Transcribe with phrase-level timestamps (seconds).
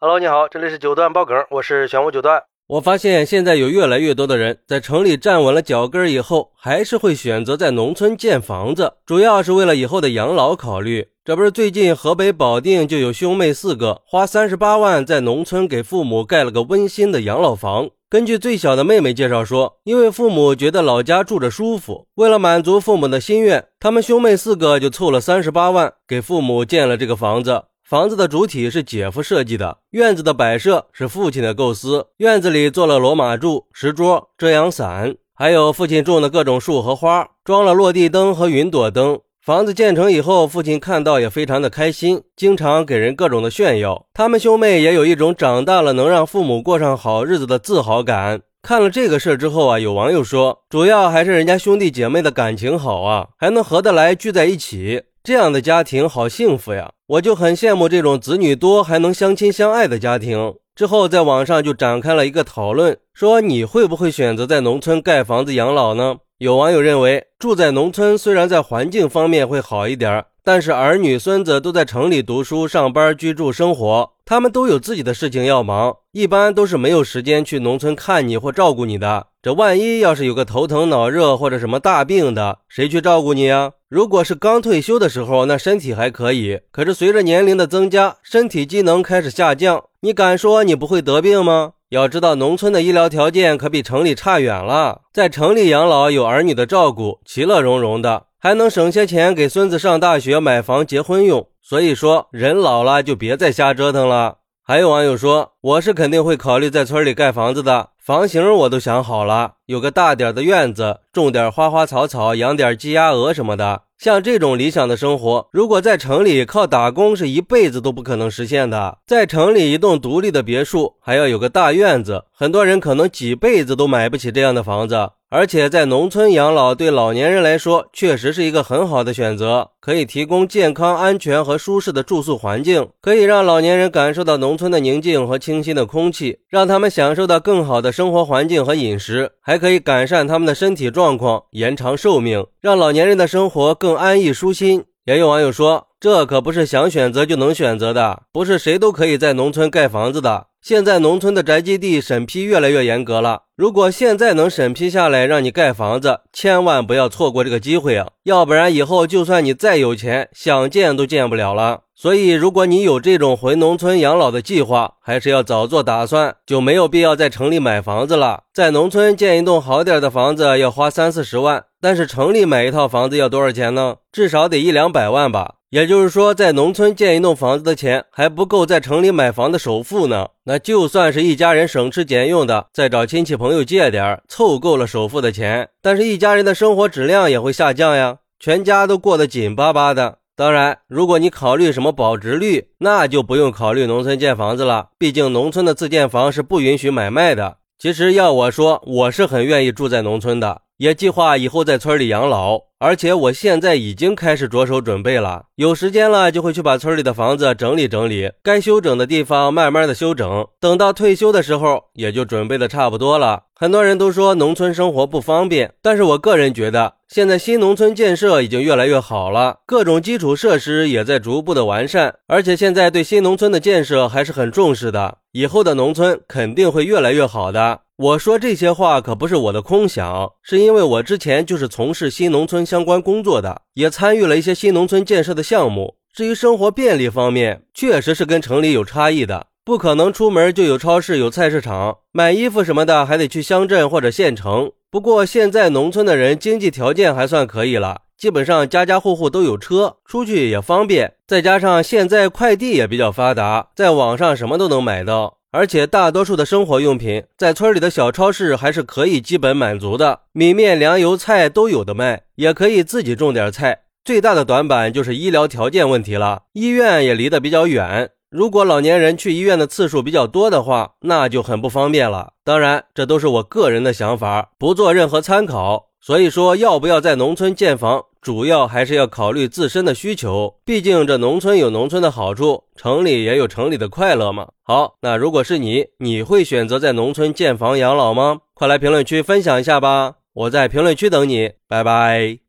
[0.00, 2.40] Hello，你好，这里是九段爆梗，我是玄武九段。
[2.68, 11.08] 我发现现在有越来越多的人在城里站稳了脚跟以后，还是会选择在农村建房子，主要是为了以后的养老考虑。
[11.24, 17.90] 这不是最近河北保定就有兄妹四个花三十八万在农村给父母盖了个温馨的养老房。
[18.08, 27.64] 根据最小的妹妹介绍说，因为父母觉得老家住着舒服，为了满足父母的心愿，他们兄妹四个就凑了三十八万给父母建了这个房子。
[27.88, 32.08] 房子的主体是姐夫设计的，院子的摆设是父亲的构思。
[32.18, 39.18] 院子里做了罗马柱、石桌、遮阳伞，还有父亲种的各种树和花，装了落地灯和云朵灯。
[39.40, 44.04] 房子建成以后，父亲看到也非常的开心，经常给人各种的炫耀。
[44.12, 48.42] 他们兄妹也有一种长大了能让父母过上好日子的自豪感。
[48.60, 56.90] 看了这个事儿之后啊，有网友说，主要还是人家兄弟姐妹的感情好啊，还能合得来聚在一起，这样的家庭好幸福呀！
[57.06, 60.54] 我就很羡慕这种子女多还能相亲相爱的家庭。
[60.74, 66.16] 之后在网上就展开了一个讨论，说你会不会选择在农村盖房子养老呢？
[66.38, 79.26] 有网友认为，住在农村虽然在环境方面会好一点，但是儿女孙子都在城里读书、上班、居住、生活，他们都有自己的事情要忙，一般都是没有时间去农村看你或照顾你的。
[79.48, 83.72] 这万一要是有个头疼脑热或者什么大病的，谁去照顾你呀？
[83.88, 91.72] 如果是刚退休的时候，那身体还可以；可是随着年龄的增加，身体机能开始下降，你敢说你不会得病吗？
[91.88, 95.00] 要知道，农村的医疗条件可比城里差远了。
[95.14, 101.48] 在城里养老，有儿女的照顾，其乐融融的，还能省些钱给孙子上大学、买房、结婚用。
[101.62, 104.34] 所以说，人老了就别再瞎折腾了。
[104.70, 113.84] 还有网友说，我是肯定会考虑在村里盖房子的，房型我都想好了，有个大点的院子，种点花花草草，养点鸡鸭鹅什么的。
[113.96, 118.98] 像这种理想的生活，如果在城里靠打工，是一辈子都不可能实现的。
[119.06, 125.10] 在城里，一栋独立的别墅还要有个大院子，很多人可能几辈子都买不起这样的房子。
[125.28, 144.84] 而且在农村养老，对老年人来说确实是一个很好的选择，可以提供健康、安全和舒适的住宿环境，可以让老年人感受到农村的宁静和清新的空气，让他们享受到更好的生活环境和饮食，还可以改善他们的身体状况，延长寿命，让老年人的生活更安逸舒心。
[145.06, 150.46] 也有网友说，这可不是想选择就能选择的，不是谁都可以在农村盖房子的。
[150.68, 158.08] 现在农村的宅基地审批越来越严格了，如果现在能审批下来让你盖房子，千万不要错过这个机会啊！
[158.24, 161.84] 要不然以后就算你再有钱，想建都建不了了。
[161.94, 168.42] 所以，如果你有这种回农村养老的计划，还是要早做打算，就没有必要在城里买房子了。
[168.52, 173.96] 在农村建一栋好点的房子要花三四十万，但是城里买一套房子要多少钱呢？
[174.10, 175.54] 至少得一两百万吧。
[175.70, 180.28] 也就是说，在农村建一栋房子的钱还不够在城里买房的首付呢。
[180.44, 190.18] 那就算是一家人省吃俭用的，再找亲戚朋友借点，凑够了首付的钱，但是一家人的生活质量也会下降呀，全家都过得紧巴巴的。
[190.34, 197.58] 当然，如果你考虑什么保值率，那就不用考虑农村建房子了，毕竟农村的自建房是不允许买卖的。
[197.78, 200.62] 其实要我说，我是很愿意住在农村的。
[200.78, 205.46] 也计划以后在村里养老，而且我现在已经开始着手准备了。
[205.56, 210.46] 有时间了就会去把村里的房子整理整理，该修整的地方慢慢的修整。
[210.60, 213.42] 等到退休的时候，也就准备的差不多了。
[213.56, 225.18] 很多人都说农村生活不方便，但是我个人觉得，现在新农村建设已经越来越好了，各种基础设施也在逐步的完善，而且现在对新农村的建设还是很重视的。
[225.32, 227.80] 以后的农村肯定会越来越好的。
[227.98, 235.96] 我说这些话可不是我的空想，是因为我之前就是从事新农村相关工作的，也参与了一些新农村建设的项目。
[236.14, 244.70] 至于生活便利方面，确实是跟城里有差异的，不可能出门就有超市、有菜市场，买衣服什么的还得去乡镇或者县城。
[244.92, 251.14] 不过现在农村的人经济条件还算可以了，基本上家家户户都有车，出去也方便。
[251.26, 255.37] 再加上现在快递也比较发达，在网上什么都能买到。
[255.58, 263.80] 而且大多数的生活用品在村里的小超市还是可以基本满足的，米面粮油菜都有的卖，也可以自己种点菜。
[264.04, 268.10] 最大的短板就是医疗条件问题了，医院也离得比较远。
[268.30, 272.34] 如果老年人去医院的次数比较多的话，那就很不方便了。
[272.44, 275.86] 当然，这都是我个人的想法，不做任何参考。
[276.00, 280.56] 所以说，要不要在农村建房，主要还是要考虑自身的需求。
[280.64, 284.48] 毕竟这农村有农村的好处，城里也有城里的快乐嘛。
[284.62, 288.40] 好，那如果是你，你会选择在农村建房养老吗？
[288.54, 292.47] 快来评论区分享一下吧，我在评论区等你，拜拜。